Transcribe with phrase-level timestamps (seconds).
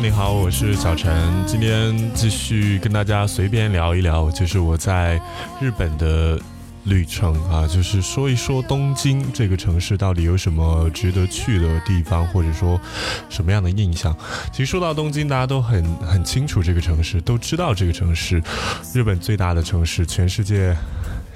[0.00, 1.10] 你好，我是小陈，
[1.46, 5.18] 今天继续跟大家随便聊一聊，就是我在
[5.58, 6.38] 日本的
[6.84, 12.78] 旅程啊，就是说一说东京这个城市到底有什么值得去的地方，或者说
[13.30, 14.14] 什么样的印象。
[14.52, 18.42] 其实说到东京，大家都很很清楚这个城市，都知道这个城市，
[18.92, 20.76] 日本最大的城市，全世界。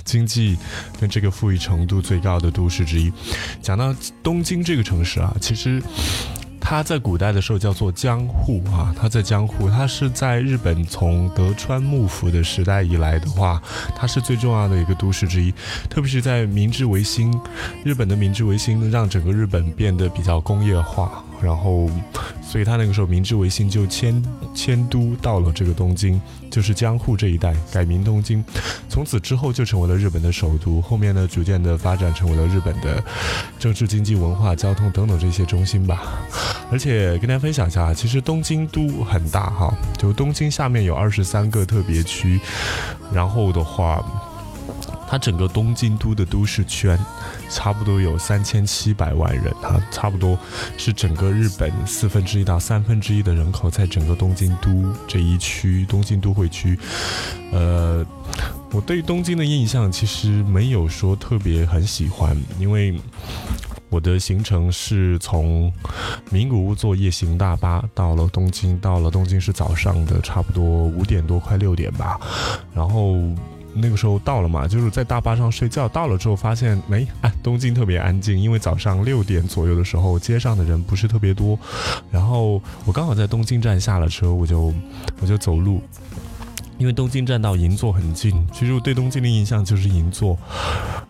[0.02, 0.56] 经济
[0.98, 3.12] 跟这个富裕程度最高的都市之一。
[3.62, 5.80] 讲到东京这个城市啊，其实
[6.70, 13.60] 它在古代的时候叫做江户啊，它在江户，它是在日本从德川幕府的时代以来的话，
[13.96, 15.52] 它是最重要的一个都市之一。
[15.88, 17.36] 特别是在明治维新，
[17.82, 21.24] 日本的明治维新让整个日本变得比较工业化。
[21.42, 21.88] 然后，
[22.42, 24.22] 所以他那个时候明治维新就迁
[24.54, 28.44] 迁都到了这个东京，就是江户这一带，改名东京。
[28.88, 30.80] 从此之后就成为了日本的首都。
[30.82, 33.02] 后面呢，逐渐的发展成为了日本的
[33.58, 36.02] 政治、经济、文化、交通等等这些中心吧。
[36.70, 42.40] 而且跟大家分享一下，其实东京都很大哈，就东京下面有二十三个特别区，
[43.12, 44.04] 然后的话。
[45.10, 46.96] 它整个东京都的都市圈，
[47.50, 50.38] 差不多有三千七百万人，它差不多
[50.78, 56.78] 是整个日本四分之一到三分之一的人口在整个东京都这一区，东京都会区。
[57.50, 58.06] 呃，
[58.70, 62.96] 我对东京的印象其实没有说特别很喜欢，因为
[63.88, 65.72] 我的行程是从
[66.30, 72.16] 名古屋坐夜行大巴到了东京，到了东京是早上的差不多五点多快六点吧，
[72.72, 73.18] 然后。
[73.74, 75.88] 那个时候到了嘛，就是在大巴上睡觉。
[75.88, 76.80] 到了之后发现，
[77.22, 81.58] 哎，东京特别安静，因为早上六点左右的时候，街上的人不是特别多。
[82.10, 84.72] 然后我刚好在东京站下了车，我就
[85.20, 85.80] 我就走路。
[86.80, 90.36] 因为东京站到银座很近，其实我对东京的印象就是银座，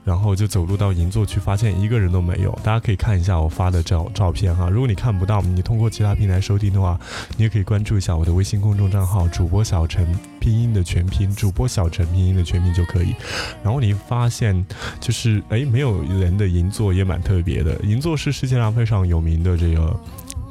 [0.04, 2.50] 然后就走路到银座去，发现一个人都没有。
[2.64, 6.98] 大家可以看一下我发的照照片哈，如果你看不到，你通过其他平台收听的话，
[7.36, 10.04] 你也可以关注一下我的微信公众账号主播小陈
[10.40, 13.14] 拼音的全拼，主播小陈拼音的全拼就可以。
[13.62, 14.66] 然后你发现
[14.98, 19.96] 就是哎，没有人的银座也蛮特别的，银座是世界上非常有名的这个。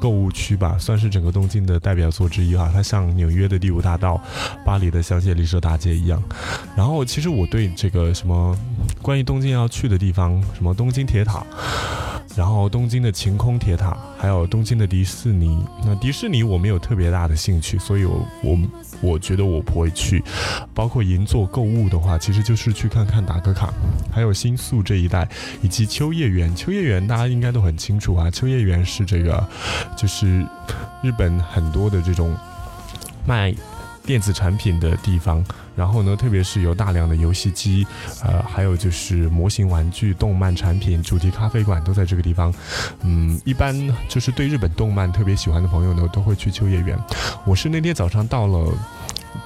[0.00, 2.70] 购物区吧，算是整个东京的代表作之一哈。
[2.72, 4.20] 它像纽约的第五大道、
[4.64, 6.20] 巴黎的香榭丽舍大街一样。
[6.74, 8.56] 然后，其实我对这个什么
[9.02, 11.44] 关于东京要去的地方，什么东京铁塔。
[12.36, 15.58] 然后东京的晴空铁塔，还有东京的迪士尼。
[15.84, 18.58] 那迪士尼我没有特别大的兴趣，所以我我
[19.00, 20.22] 我觉得我不会去。
[20.72, 23.74] 包括银座购物的话，其实就是去看看打个卡。
[24.12, 25.28] 还有新宿这一带，
[25.60, 26.54] 以及秋叶原。
[26.54, 29.44] 秋叶原大家应该都很清楚啊，秋叶原是这个，
[29.96, 30.46] 就是
[31.02, 32.34] 日本很多的这种
[33.26, 33.54] 卖。
[34.04, 35.44] 电子产品的地方，
[35.76, 37.86] 然后呢，特别是有大量的游戏机，
[38.24, 42.52] 呃，还有就是模型玩具、动漫产品、主题咖啡馆都在这个地方。
[43.02, 43.74] 嗯，一般
[44.08, 46.98] 就是对日本动漫特别喜欢的朋友呢，都会去秋叶原。
[47.44, 48.72] 我是那天早上到了。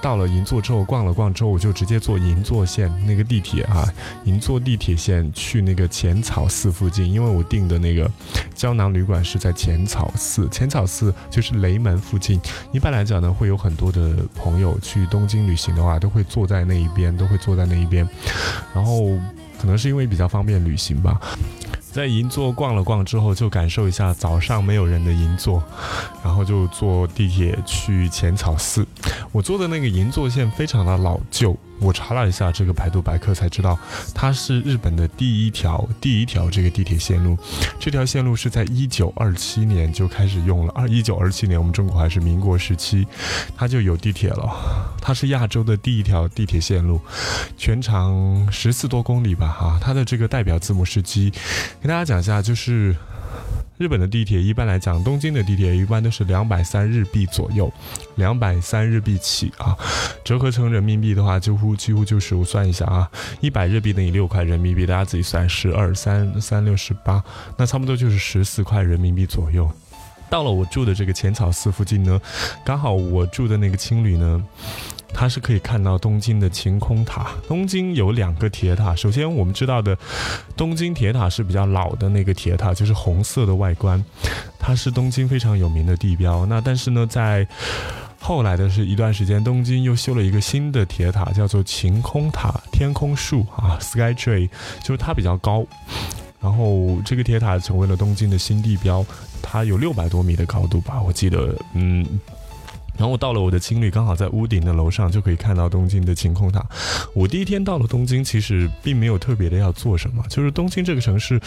[0.01, 3.87] 到了银座之后，逛了逛之后，我就直接坐银座线那个地铁啊，
[4.25, 8.09] 银座地铁线去那个浅草寺附近，因为我订的那个
[8.53, 12.39] 胶囊旅馆是在浅草寺，浅草寺就是雷门附近。
[12.71, 18.07] 一般来讲呢，会有很多的朋友去东京旅行的话，都会坐在那一边，都会坐在那一边，
[18.73, 19.17] 然后
[19.59, 21.19] 可能是因为比较方便旅行吧。
[21.91, 25.63] 在银座逛了逛之后，就感受一下早上没有人的银座，
[26.21, 28.85] 然后就坐地铁去浅草寺。
[29.31, 31.57] 我坐的那个银座线非常的老旧。
[31.77, 33.77] 我查了一下这个百度百科，才知道
[34.13, 37.37] 它是日本的第一条第一条这个地铁线路。
[37.77, 43.05] 这条线路是在一九二七年就开始用了，二一九二七年我们中国还是民国时期，
[43.57, 44.95] 它就有地铁了。
[45.01, 47.01] 它是亚洲的第一条地铁线路，
[47.57, 49.77] 全长十四多公里吧，哈。
[49.81, 51.29] 它的这个代表字母是 G，
[51.81, 52.95] 跟大家讲一下，就是。
[53.77, 57.69] 日本的地铁一般来讲，东京的地铁一般都是两百三日币左右，
[58.15, 59.77] 两百三日币起啊，
[60.23, 63.11] 折合成人民币的话，几乎几乎就是我算一下啊，
[63.41, 67.21] 一百日币等于六块人民币，大家自己算，十二三三六十八，
[67.57, 69.69] 那差不多就是十四块人民币左右。
[70.29, 72.19] 到了我住的这个浅草寺附近呢，
[72.63, 74.41] 刚好我住的那个青旅呢。
[75.17, 77.31] 它是可以看到东京的晴空塔。
[77.47, 79.97] 东京有两个铁塔，首先我们知道的
[80.57, 84.03] 东京铁塔是比较老的那个铁塔，就是红色的外观，
[84.59, 86.45] 它是东京非常有名的地标。
[86.45, 87.47] 那但是呢，在
[88.19, 94.49] 后来的是一段时间，东京又修了一个新的铁塔，叫做晴空塔，天空树啊，Sky Tree，
[94.83, 95.65] 就是它比较高，
[96.41, 99.05] 然后这个铁塔成为了东京的新地标，
[99.41, 102.05] 它有六百多米的高度吧，我记得，嗯。
[102.97, 106.65] 然后我到了我的青旅，刚好在屋顶的楼上就可以看到东京的晴空塔。
[107.13, 111.39] 我第一天到了东京，其实并没有特别的要做什么，就是东京这个城市，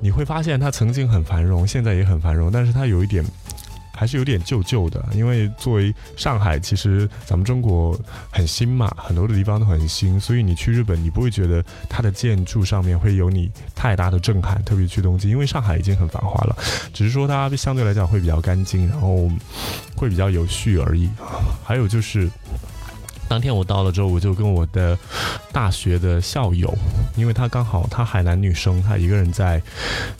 [0.00, 3.24] 你会发现它曾经很繁荣，现在也很繁荣，但是它有一点。
[4.02, 5.00] 还是有点旧旧的。
[5.14, 7.96] 因为作为上海，其实咱们中国
[8.32, 14.60] 很新嘛，很多的地方都很新，所以你去日本，你不会觉得它的建筑上面会有你太大的震撼。
[14.64, 16.56] 特别去东京，因为上海已经很繁华了，
[16.92, 19.30] 只是说它相对来讲会比较干净，然后
[19.94, 21.08] 会比较有序而已。
[21.62, 22.28] 还有就是。
[23.32, 24.98] 当天我到了之后，我就跟我的
[25.54, 26.70] 大学的校友，
[27.16, 29.58] 因为他刚好他海南女生，她一个人在，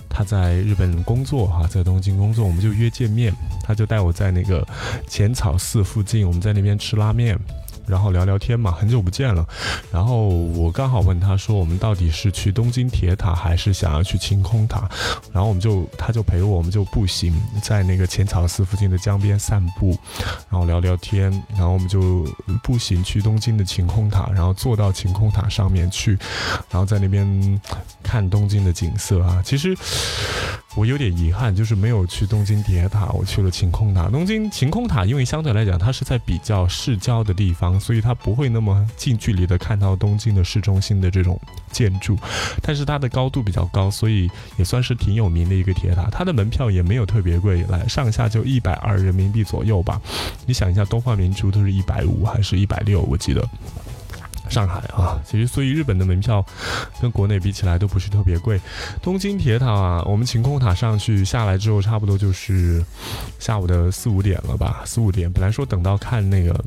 [0.08, 3.30] 她在日本工作哈，在东京工作，我们就约见面，
[3.64, 4.66] 他就带我在那个
[5.06, 7.38] 浅草寺附近，我们在那边吃拉面。
[7.92, 9.46] 然后聊聊天嘛，很久不见了。
[9.92, 14.88] 然后我刚好问他说，我们到底是去东京铁塔，还是想要去晴空塔？
[15.30, 19.94] 然后我们就，他就陪我，我们就步行在那个浅草寺附近的江边散步，
[20.48, 21.30] 然后聊聊天。
[21.50, 22.24] 然后我们就
[22.62, 26.18] 步行去东京的晴空塔，然后坐到晴空塔上面去，
[26.70, 27.60] 然后在那边
[28.02, 29.42] 看东京的景色啊。
[29.44, 29.76] 其实
[30.74, 34.08] 我有点遗憾，就是没有去东京铁塔，我去了晴空塔。
[34.08, 37.78] 东京晴空塔，因为相对来讲，它是在比较市郊的地方。
[37.78, 41.38] 所以它不会那么近距离的看到东京的市中心的这种
[41.70, 42.16] 建筑，
[42.62, 46.08] 但是它的高度比较高，所以也算是挺有名的一个铁塔。
[46.10, 50.00] 它的门票也没有特别贵，来上下就一百二人民币左右吧。
[50.46, 53.02] 你想一下，东方明珠都是一百五还是一百六？
[53.02, 53.46] 我记得
[54.52, 56.44] 上海啊，其实所以日本的门票
[57.00, 58.60] 跟国内比起来都不是特别贵。
[59.00, 62.84] 东京铁塔啊，我们晴空塔上去下来之后，差不多就是
[63.38, 65.32] 下午的四五点了吧，四五点。
[65.32, 66.62] 本来说等到看那个。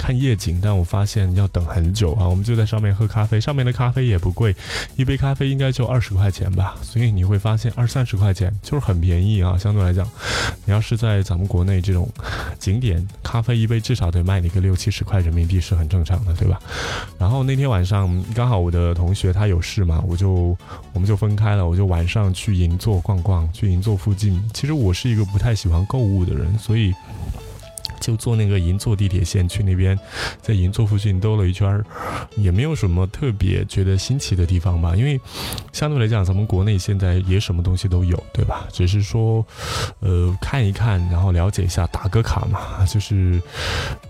[0.00, 2.26] 看夜景，但我发现要等很久啊！
[2.26, 4.56] 我们就在上面喝咖啡，上面的咖啡也不贵，
[4.96, 6.74] 一杯咖啡应该就二十块钱吧。
[6.80, 10.08] 所以你会发现二三十块钱就是很便宜啊，相对来讲，
[10.64, 12.08] 你要是在咱们国内这种
[12.58, 16.58] 景点，咖啡一杯至少得卖你个六七十块人民币是很正常的，对吧？
[17.18, 20.56] 然后那天晚上刚好我的同学他有事嘛，我就
[20.94, 24.42] 我们就分开了，我就晚上去银座逛逛，去银座附近。
[24.54, 26.94] 其实我是一个不太喜欢购物的人，所以。
[28.00, 29.98] 就坐那个银座地铁线去那边，
[30.40, 31.82] 在银座附近兜了一圈，
[32.36, 34.96] 也没有什么特别觉得新奇的地方吧。
[34.96, 35.20] 因为
[35.72, 38.66] 相对来讲，咱们国内现在也什么东西都有，对吧？
[38.72, 39.44] 只是说，
[40.00, 42.84] 呃，看一看，然后了解一下，打个卡嘛。
[42.86, 43.40] 就是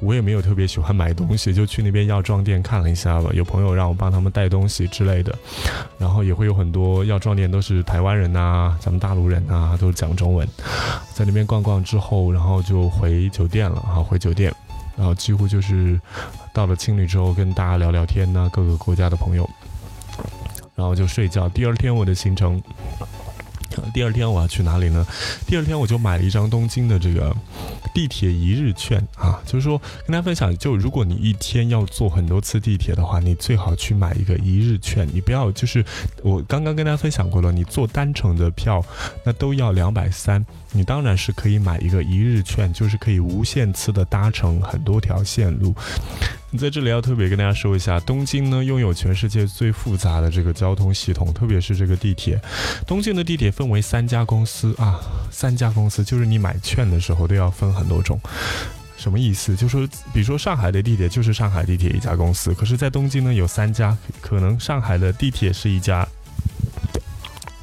[0.01, 3.31] 我也没有特别喜欢买东西，就去那边药妆店看了一下吧。
[3.35, 5.37] 有朋友让我帮他们带东西之类的，
[5.99, 10.47] 然后也会有很多药妆店都是台湾人呐，咱们大陆人呐，都是讲中文。
[11.13, 13.80] 在那边逛逛之后，然后就回酒店了。
[13.85, 14.53] 然后回酒店，
[14.97, 16.01] 然后几乎就是
[16.53, 19.49] 到了青旅之后跟大家聊聊天呢，各个国家的朋友，
[20.75, 21.49] 然后就睡觉。
[21.49, 22.63] 第二天我的行程。
[23.95, 25.07] 第二天我要去哪里呢？
[25.47, 27.35] 第二天我就买了一张东京的这个
[27.95, 35.09] 地铁一日券啊，就是说跟大家分享，就如果你一天要坐很多次地铁的话，你最好去买一个一日券。
[35.13, 35.85] 你不要就是
[36.23, 38.85] 我刚刚跟大家分享过了，你坐单程的票
[39.25, 45.75] 那都要两百三，你当然是可以买一个一日券，就是可以无限次的搭乘很多条线路。
[46.53, 52.41] 你在这里要特别跟大家说一下，东京呢拥有全世界最复杂的这个交通系统，特别是这个地铁。
[52.87, 54.99] 东京的地铁分为三家公司啊，
[55.31, 58.21] 三家公司就是你买券的时候都要分很多种。
[58.97, 59.55] 什么意思？
[59.55, 66.07] 就说比如说上海的地铁就是上海地铁一家公司，可是，在东京呢有三家，可能上海的地铁是一家。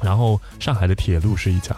[0.00, 1.76] 然后上海的铁路是一家，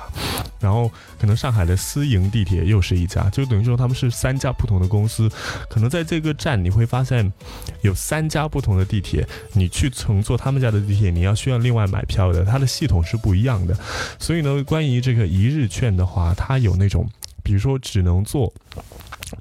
[0.60, 5.28] 然后可能上海的私营地铁又是一家，就等于说他们是三家不同的公司。
[5.68, 7.32] 可能在这个站你会发现
[7.82, 13.76] 有三家不同的地铁，你去乘坐他们家的地铁，你要需要另外买票的，它的系统是不一样的。
[14.18, 17.08] 所以呢，关于这个一日券的话，它有那种，
[17.42, 18.52] 比如说只能坐。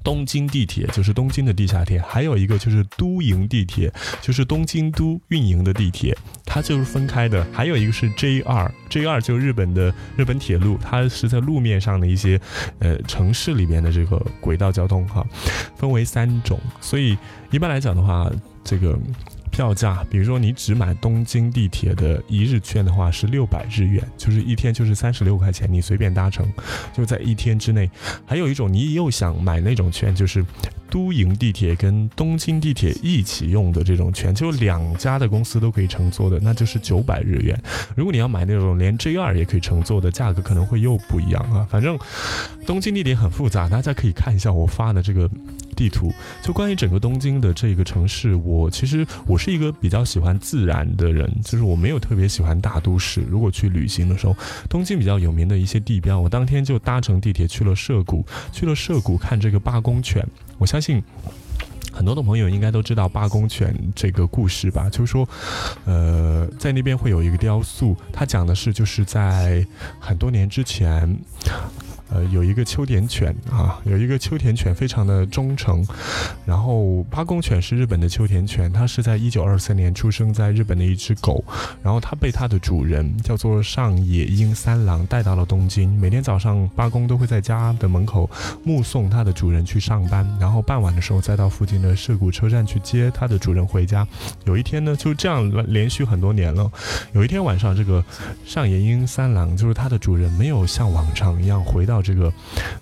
[0.04, 6.16] 东京地铁就是东京的地下铁，还有一个就是都营地铁，就是东京都运营的地铁，
[6.52, 7.46] 它就是分开的。
[7.52, 12.40] 还有一个是 JR，JR 就日本的日本铁路，它是在路面上的一些
[12.80, 15.24] 呃城市里面的这个轨道交通哈，
[15.76, 16.58] 分为三种。
[16.80, 17.16] 所以
[17.52, 18.28] 一般来讲的话，
[18.64, 18.98] 这个。
[19.50, 26.50] 票价，比如说你只买东京地铁的一日券的话，是六百日元，就是一天就是三十六块钱，你随便搭乘，
[26.94, 27.90] 就在一天之内。
[28.24, 30.44] 还有一种，你又想买那种券，就是
[30.88, 37.60] 都营地铁跟东京地铁一起用的这种券，就两家的公司都可以乘坐的，那就是九百日元。
[37.94, 41.66] 如果你要买那种连 JR 也可以乘坐的，价格可能会又不一样啊。
[41.70, 41.98] 反正
[42.64, 45.28] 东京地铁很复杂，大家可以看一下我发的这个。
[45.80, 53.22] 地图就关于整个东京的这个城市，我其实我是一个比较喜欢自然的人，就是我没有特别喜欢大都市。
[53.22, 54.36] 如果去旅行的时候，
[54.68, 58.22] 东京比较有名的一些地标，我当天就搭乘地铁去了涩谷，
[58.52, 60.22] 去了涩谷看这个八公犬。
[60.58, 61.02] 我相信
[61.90, 64.90] 很多的朋友应该都知道八公犬这个故事吧？
[64.90, 65.26] 就是说，
[65.86, 69.66] 呃，在那边会有一个雕塑，它讲的是就是在
[69.98, 71.16] 很多年之前。
[72.10, 75.86] 呃，有一个秋田犬啊，有一个秋田犬非常的忠诚。
[76.44, 81.44] 然后八公犬是日本的秋田犬，它是在一九二三年出生在日本的一只狗。
[81.82, 85.90] 然后它被它的主人叫做上野英三郎带到了东京。
[85.98, 88.28] 每天早上八公都会在家的门口
[88.64, 94.06] 目送它的主人去上班，然后傍晚的时候再到附近的涩谷车站去接它的主人回家。
[94.44, 96.70] 有一天呢，就这样连续很多年了。
[97.12, 98.04] 有一天晚上，这个
[98.44, 102.32] 上野英三郎就是它的主人，没有像往常一样回到这个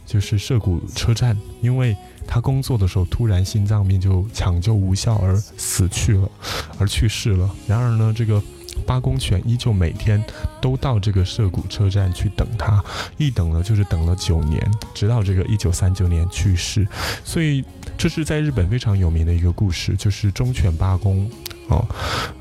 [0.06, 1.96] 就是涩谷车站，因为
[2.26, 6.30] 他工作的时候突然心脏病就抢救无效而死去了，
[6.78, 7.50] 而去世了。
[7.66, 8.42] 然而呢，这个
[8.86, 10.22] 八公犬依旧每天
[10.60, 12.82] 都到这个涩谷车站去等他，
[13.16, 14.60] 一等了就是等了九年，
[14.94, 16.86] 直到这个一九三九年去世。
[17.24, 17.64] 所以
[17.96, 21.30] 这是在日本非常有名的一个故事，就是忠犬八公。
[21.68, 21.86] 哦，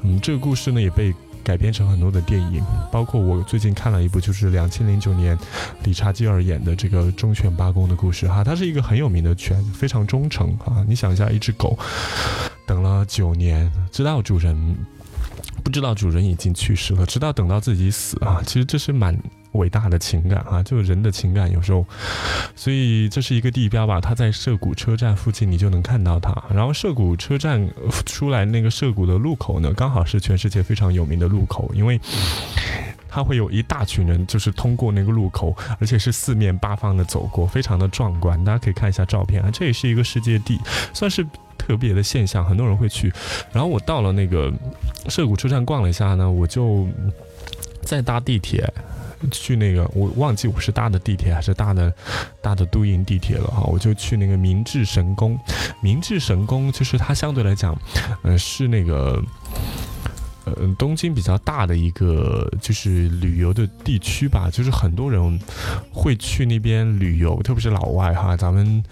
[0.03, 1.13] 嗯，这个故事呢也被。
[1.47, 2.61] 改编成很多的电影，
[2.91, 5.39] 包括我最近看了一部，就是两千零九年
[5.85, 10.83] 理查基尔演的这个忠犬八公的故事哈，它是一个很有名的犬，非常忠诚啊。
[10.85, 11.79] 你想一下，一只狗
[12.65, 14.75] 等了九年，知道主人
[15.63, 19.17] 不知道主人已经去世了，直到等到自己死啊，其实这是蛮。
[19.57, 21.85] 伟大的情感啊，就是人的情感，有时候，
[22.55, 23.99] 所以这是一个地标吧。
[23.99, 26.33] 它在涩谷车站附近，你就能看到它。
[26.53, 27.69] 然后涩谷车站
[28.05, 31.99] 出来那个涩谷的路口呢，刚好是全世界非常有名的路口，因为
[33.09, 38.41] 它会有一大群人就是通过那个路口，而且是四面八方的走过，非常的壮观。
[38.43, 40.59] 大家可以看一下照片啊，这也是一个世界地，
[40.93, 41.25] 算是
[41.57, 43.11] 特别的现象，很多人会去。
[43.51, 44.53] 然后我到了那个
[45.09, 46.87] 涩谷车站逛了一下呢，我就
[47.81, 48.71] 在搭地铁。
[49.31, 51.93] 去那个，我忘记我是大的地铁还是大的
[52.41, 55.37] 大的都营地铁了哈，我就去那个明治神宫。
[55.81, 57.77] 明治神宫就是它相对来讲，
[58.23, 59.21] 嗯，是那个
[60.55, 65.39] 呃东京比较大的一个就是旅游的地区吧，就是很多人
[65.91, 68.83] 会去那边旅游，特别是老外哈，咱们。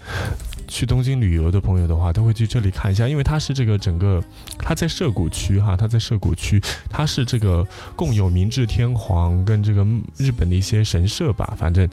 [0.68, 4.20] 去东京旅游的朋友的话，都会去这里看一下，因为它是这个整个，
[4.58, 6.60] 它在涩谷区哈，它在涩谷区，
[6.90, 9.86] 它是这个共有明治天皇跟这个
[10.16, 11.88] 日本的一些神社吧，反正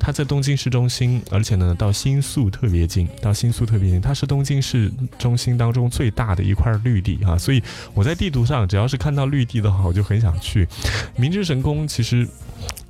[0.00, 7.62] 它在东京市中心，而且呢到新宿特别近，到新宿特别近，它是东京市中心当中最大的一块绿地啊，所以
[7.94, 10.68] 我在地图上只要是看到绿地的话，我就很想去
[11.16, 11.88] 明治神宫。
[11.88, 12.28] 其实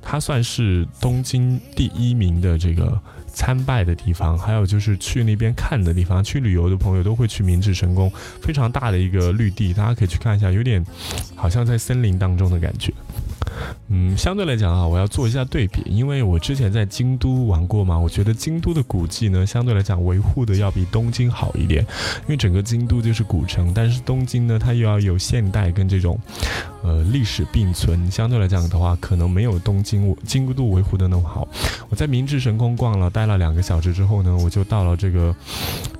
[0.01, 2.99] 它算是东京第一名的这个。
[3.31, 8.11] 参拜的地方，还有就是去那边看的地方，去旅游的朋友都会去明治神宫，
[8.41, 10.83] 非常大的一个绿地，大家可以去看一下，有点
[11.35, 12.91] 好像在森林当中的感觉。
[13.89, 21.83] 嗯，相对来讲啊，我要做一下对比，因为我之前在京都玩过嘛，我觉得京都的古迹呢，相对来讲维护的要比东京好一点，
[22.23, 26.19] 因为整个京都就是古城，但是东京呢，它又要有现代跟这种，
[26.81, 31.47] 呃，历史并存，相对来讲的话，可能没有东京京都维护的那么好。
[31.89, 35.35] 我在明治神宫逛了，待了两个小时之后呢，我就到了这个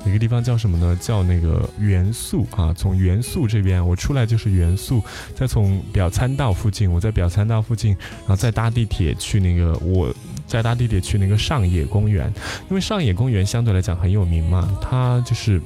[0.05, 0.97] 一个地方叫什么呢？
[1.01, 5.03] 叫那个元素啊，从元素这边我出来就是元素，
[5.35, 10.13] 再从表参道附近，我在表参道附近，然后再搭地铁去那个，我
[10.47, 12.31] 再搭地铁去那个上野公园，
[12.69, 15.61] 因为上野公园相对来讲很有名嘛，它就是。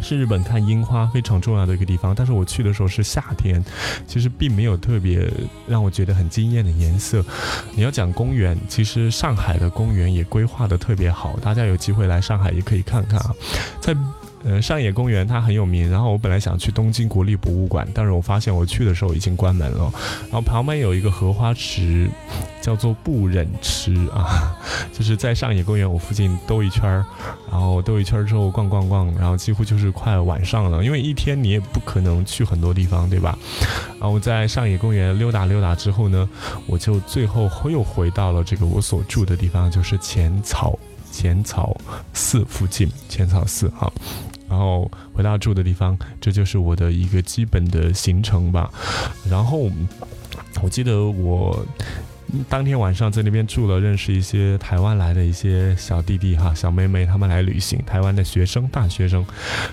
[0.00, 3.64] 是日本看樱花非常重要的一个地方，但是我去的时候是夏天，
[4.06, 5.30] 其实并没有特别
[5.66, 7.24] 让我觉得很惊艳的颜色。
[7.74, 13.34] 你要讲公园，其实上海的公园也规划的特别好，大家有机会来上海也可以看看啊，
[13.80, 13.96] 在。
[14.44, 19.92] 呃，上野公园它很有名，然后我本来想去东京国立博物馆，但是我发现我去的时候已经关门了。
[20.22, 22.08] 然后旁边有一个荷花池，
[22.60, 24.56] 叫做不忍池啊，
[24.92, 27.04] 就是在上野公园我附近兜一圈儿，
[27.50, 33.36] 然后兜一圈儿之后逛逛逛，然后几乎就是快晚上了，因为一天你也不可能去很多地方，对吧？
[34.00, 36.28] 然后在上野公园溜达溜达之后呢，
[36.66, 40.78] 我就最后又回到了这个我所住的地方，就是浅草。
[41.10, 41.74] 浅草
[42.12, 43.90] 寺附近，浅草寺哈，
[44.48, 48.70] 然后回到住的地方，这就是我的一个基本的行程吧。
[49.28, 49.70] 然后
[50.62, 51.64] 我记得我。
[52.48, 59.24] 当天晚上在那边住了，认识一些台湾来的一些小弟弟哈、小妹妹，他们来旅行，台湾的学生、大学生，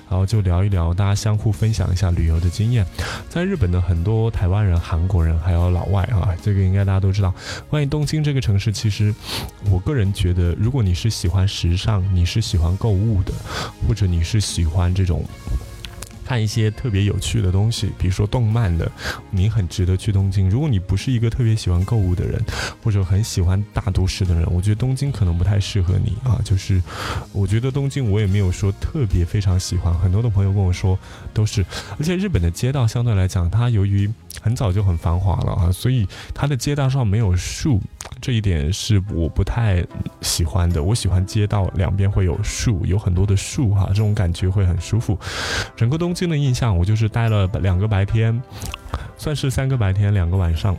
[0.10, 2.86] 然后就聊一聊，大家相互分享一下旅游的经验。
[3.30, 7.34] 在日本的很多台湾人、韩国人还有老外啊，这个应该大家都知道。
[7.70, 9.14] 关于东京这个城市，其实
[9.70, 13.34] 我个人觉得，如果你是喜欢时尚，你是喜欢购物的，
[13.88, 15.24] 或者你是喜欢这种。
[16.26, 18.92] 看一些特别有趣的东西，比如说动漫的，
[19.30, 20.50] 你很值得去东京。
[20.50, 22.44] 如果你不是一个特别喜欢购物的人，
[22.84, 26.42] 或者很喜欢大都市的人，我觉得东京可能不太适合你啊。
[26.44, 26.82] 就是，
[27.32, 29.94] 我觉得东京我也没有说特别非常喜欢。
[30.00, 30.98] 很多的朋友跟我说
[31.34, 31.64] 都是，
[32.00, 37.80] 而且日本的街道相对来讲，它由于很早就很繁华了啊，所以它的街道上没有树，
[38.22, 39.86] 这一点是我不太
[40.22, 40.82] 喜欢的。
[40.82, 45.18] 我喜欢街道两边会有树，有很多的树哈，这种感觉会很舒服。
[45.76, 48.42] 整个东京的印象，我就是待了两个白天，
[49.18, 50.76] 算是三个白天，两个晚上。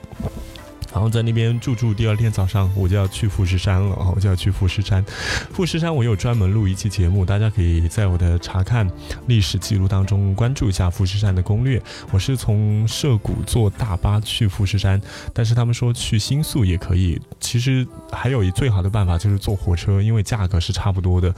[0.93, 4.13] 然后在那边住住，第二天早上我就要去富士山了！
[4.15, 5.05] 我就要去富士山。
[5.53, 8.89] 富士山我有专门录一期节目，大家可以在我的查看
[9.27, 11.83] 历史记录当中关注一下富士山的攻略。
[12.11, 15.01] 我是从涩谷坐大巴去富士山，
[15.33, 17.21] 但是他们说去新宿也可以。
[17.41, 21.35] 其实还有一最好的办法就是坐火车，因为价格是差不多的。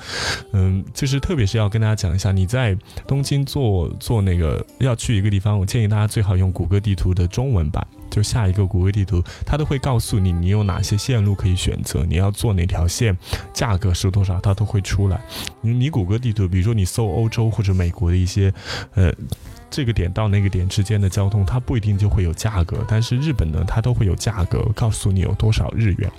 [0.53, 2.77] 嗯，就是特别是要跟大家讲一下，你在
[3.07, 7.87] 东京坐坐那个要去一个地方，我建议大家最好用谷歌地图的中文版。
[8.11, 13.17] 就下一个谷歌地图，它都会告诉你你有哪些线路可以选择，你要坐哪条线，
[13.53, 15.21] 价格是多少，它都会出来。
[15.61, 18.53] 你你谷歌地图，比如说你搜欧洲或者美国的一些，
[18.95, 19.13] 呃，
[19.71, 26.11] 这个点到那个点之间的交通，它不一定就会有价格，但是日本呢，它都会有价格，告诉你有多少日元。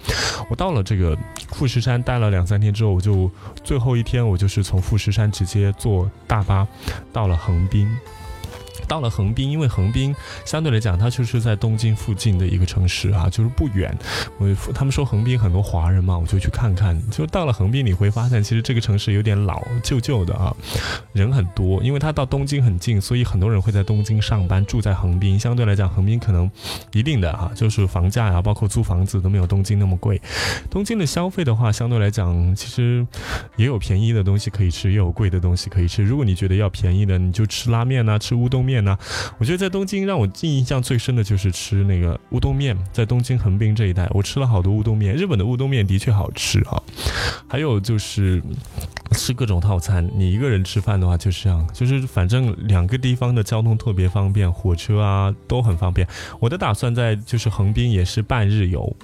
[0.49, 1.17] 我到了这个
[1.51, 3.29] 富士山待了两三天之后，我就
[3.63, 6.67] 最后一天我就是从富士山直接坐大巴
[7.11, 7.89] 到了横滨。
[8.89, 13.95] 到了横滨，因为横滨相对来讲，它就是在东京附近的一个城市啊，就是不远。
[14.39, 16.99] 我他们说横滨很多华人嘛，我就去看看。
[17.11, 20.53] 就到了横滨，你会发现其实这个城市有点老旧旧的啊，
[21.13, 25.37] 人很多，因为它到东京很近，所以很多人会在东京上班，住在横滨。
[25.37, 26.49] 相对来讲，横滨可能
[26.91, 30.19] 一定的啊，就是房价呀，包括租房子都没有东京那么贵。
[30.71, 33.05] 东京的消费的话，相对来讲，其实
[33.55, 36.03] 也有便宜的东西可以吃，也有贵的东西可以吃。
[36.03, 38.78] 如果你觉得要便宜的，你就吃拉面呐，吃乌冬面。
[38.81, 38.97] 那
[39.37, 45.15] 我觉得在东京让我印象最深的就是吃那个乌冬面，在东京横滨这一带，我吃了好多乌冬面。
[45.15, 46.81] 日本的乌冬面的确好吃啊，
[47.47, 48.41] 还有就是
[49.11, 50.09] 吃各种套餐。
[50.15, 56.07] 你一个人吃饭的话就是这样，就是反正两个地方的交通特别方便，火车啊都很方便。
[56.39, 58.95] 我的打算在就是横滨也是半日游，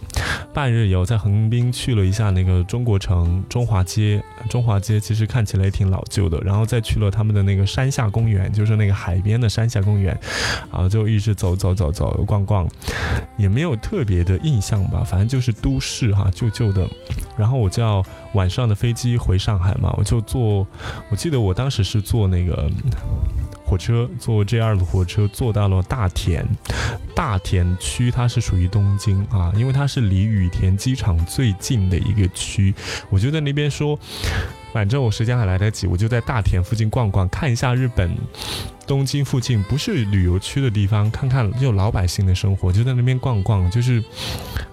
[0.56, 9.66] 半日游在横滨去了一下那个中国城中华街，中华街其实看起来也挺老旧的，然后再去了他们的那个山下公园，就是那个海边的山。
[9.66, 10.18] 下公园，
[10.72, 12.66] 然后就一直走走走走逛逛，
[13.36, 16.88] 也没有特别的印象吧，反正就是都市哈，旧旧的。
[17.36, 18.02] 然后我就要
[18.36, 20.66] 晚上的飞机回上海嘛，我就坐，
[21.10, 22.70] 我记得我当时是坐那个
[23.66, 26.46] 火车，坐 JR 的火车，坐到了大田。
[27.16, 32.74] 大田区它是属于东京啊，因为它是离羽田机场最近的一个区，
[33.10, 33.98] 我就在那边说，
[34.72, 38.16] 反正我时间还来得及，我就在大田附近逛逛，看一下日本。
[38.88, 43.70] 东京附近不是旅游区的地方，看看就老百姓的生活，就在那边逛逛。
[43.72, 44.04] 就是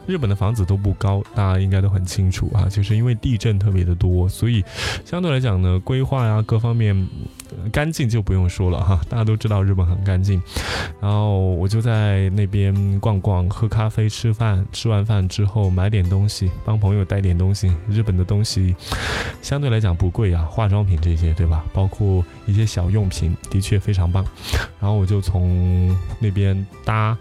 [0.07, 2.68] 日本的房子都不高，大家应该都很清楚啊。
[2.68, 4.62] 就是因为地震特别的多，所以
[5.05, 7.09] 相对来讲呢，规划呀各方面
[7.72, 9.01] 干净就不用说了哈。
[9.09, 10.42] 大家都知道日本很干净。
[11.01, 14.64] 然后我就在那边逛逛，喝咖啡，吃饭。
[14.72, 17.72] 吃完饭之后买点东西，帮朋友带点东西。
[17.88, 18.75] 日本的东西
[19.40, 21.64] 相对来讲不贵啊，化妆品这些对吧？
[21.72, 24.11] 包括一些小用品，的确非常。
[24.11, 24.24] 棒，
[24.81, 27.16] 然后我就从那边搭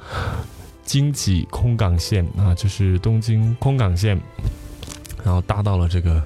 [0.84, 4.20] 京畿空港线啊，就是东京空港线，
[5.24, 6.22] 然后搭到了这个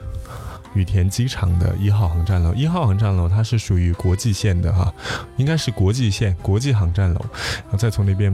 [0.73, 2.53] 羽田机场的一号航站楼。
[2.53, 4.93] 一号航站楼它是属于国际线的哈，
[5.38, 7.19] 应该是国际线国际航站楼，
[7.63, 8.34] 然后再从那边。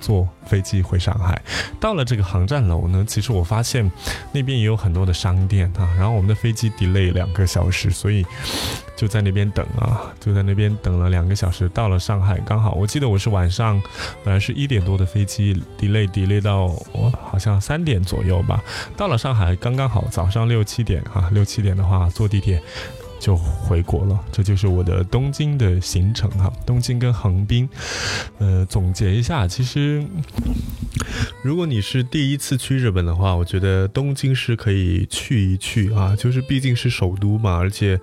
[0.00, 1.40] 坐飞机回上海，
[1.78, 3.90] 到了这个航站楼呢，其实我发现
[4.32, 5.88] 那边也有很多的商店啊。
[5.96, 8.24] 然后我们的飞机 delay 两个小时，所以
[8.96, 11.68] 就在那边等啊，就在那边等了两个小时。
[11.68, 13.80] 到了上海，刚好我记得我是晚上，
[14.24, 18.62] 本来是一点多的飞机，delay delay 到我好像三点左右吧。
[18.96, 22.62] 到了上海刚刚好，早上六七点啊，六七点的话坐地铁。
[23.20, 26.52] 就回国了，这就是我的东京的行程哈。
[26.66, 27.68] 东京跟横滨，
[28.38, 30.04] 呃，总结一下，其实
[31.42, 38.00] 如果你是第一次去日本的话，我觉得东京是可以去一去啊，就是毕竟是首都嘛，而且。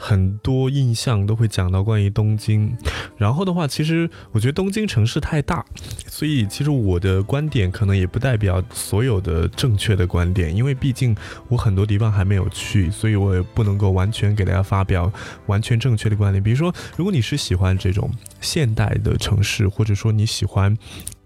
[0.00, 2.72] 很多印象都会讲到关于东京，
[3.16, 5.64] 然后的话，其实我觉得东京城市太大，
[6.06, 11.16] 所以其实我的观点可能也不代表所有的正确的观点，因为毕竟
[11.48, 15.12] 我很多地方还没有去，所以我也不能够完全给大家发表
[15.46, 16.40] 完全正确的观点。
[16.40, 18.08] 比如说，如果你是喜欢这种
[18.40, 20.76] 现代的城市，或者说你喜欢。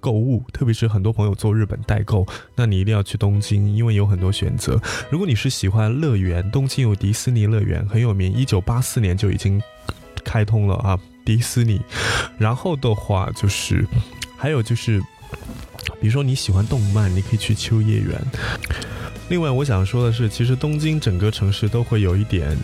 [0.03, 4.77] 购物，特别是很多朋友做日本代购，那你一定要去东京，因为有很多选择。
[5.09, 9.63] 如果你是喜欢乐园，东京有迪士尼乐园很有名，一九八四年就已经
[10.25, 11.81] 开通了啊，迪士尼。
[12.37, 13.87] 然后的话就是，
[14.37, 15.01] 还有就是，
[16.01, 18.21] 比如说你喜欢动漫，你可以去秋叶原。
[19.29, 22.57] 另外，我想说的是，其实东京整个城市都会有一点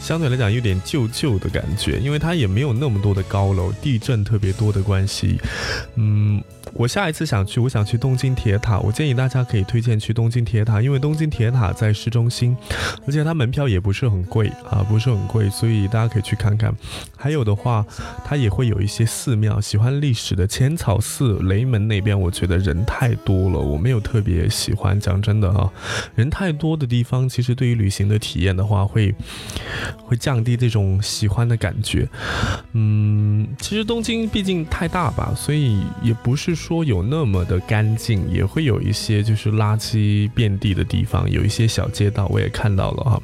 [0.00, 5.40] 相对来讲有点旧旧的感觉，因为它也没有那么多的高楼，地震特别多的关系。
[5.96, 12.56] 嗯，我下一次想去，我想去东京铁塔，我建议大家可以推荐去东京铁塔，因为东京铁塔在市中心，
[13.04, 16.72] 而且它门票也不是很贵啊，不是很贵，所以大家可以去看看。
[17.16, 17.84] 还有的话，
[18.24, 24.92] 它也会有一些寺庙，喜欢历史的浅草寺、雷门那边，我觉得人太多了，我没有特别喜欢。
[25.00, 25.61] 讲真的，
[26.14, 29.14] 人太多的地方，其实对于旅行的体验的话，会。
[30.04, 32.06] 会降低这种喜欢的感觉，
[32.72, 43.22] 嗯，其实东京毕竟太大吧，所以也不是说有那么的干净，也会有一些就是垃圾遍地的地方，有一些小街道我也看到了哈。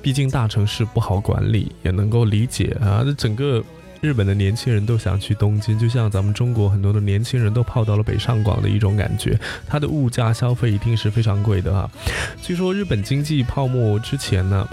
[0.00, 3.02] 毕竟大城市不好管理，也能够理解啊。
[3.04, 3.62] 这整个
[4.00, 11.90] 日本的年轻人都想去东京，就像咱们中国很多的年轻人都泡到了北上广的一种感觉，它的物价消费一定是非常贵的哈。
[12.42, 14.68] 据说日本经济泡沫之前呢。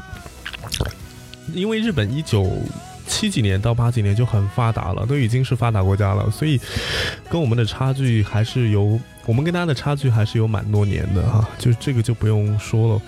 [1.53, 2.61] 因为日本一九
[3.07, 6.59] 七几年到八几年就很发达了，都已经是发达国家了，所以
[7.29, 13.01] 跟我们的差距还是有，我们跟他的差距还是有蛮多年的哈，就这个就不用说了。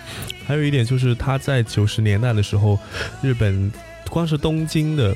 [0.48, 2.80] 还有一点就是他在九十年代的时候，
[3.22, 3.70] 日本
[4.10, 5.14] 光是东京的。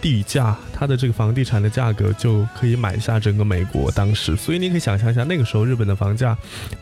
[0.00, 3.90] 地价，它的这个房地产的价格就可以买下整个美国。
[3.92, 6.36] 当时，所以你可以想象一下，那个时候日本的房价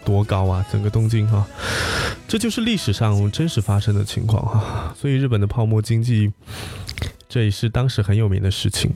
[0.05, 0.65] 多高啊！
[0.71, 1.47] 整个东京哈，
[2.27, 4.95] 这就是历史上真实发生的情况哈。
[4.99, 6.33] 所以日本的泡沫经济，
[7.29, 8.91] 这也是当时很有名的事情。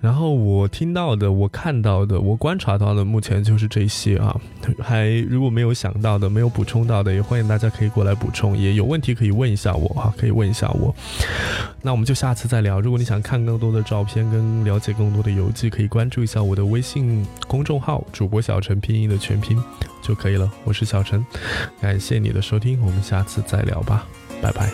[0.00, 4.38] 然后我听到的，我看到的，我观察到的，目前就是这些啊。
[4.80, 8.56] 还如果没有想到的，没有补充到的，也欢迎大家可以过来补充。
[8.56, 10.94] 也有问题可以问一下我哈，可以问一下我。
[11.82, 12.80] 那我们就下次再聊。
[12.80, 19.58] 如果你想看更多的照片跟了解更多的游记，可以关注一下我的微信公众号“主播小陈拼音的全拼”
[20.02, 20.48] 就可以了。
[20.64, 21.24] 我是小陈，
[21.80, 24.06] 感谢你的收听，我们下次再聊吧，
[24.40, 24.70] 拜拜。